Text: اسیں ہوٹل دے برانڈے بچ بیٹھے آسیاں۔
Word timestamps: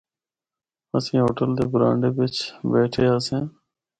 اسیں 0.95 1.21
ہوٹل 1.25 1.49
دے 1.57 1.65
برانڈے 1.71 2.09
بچ 2.17 2.35
بیٹھے 2.71 3.03
آسیاں۔ 3.15 3.43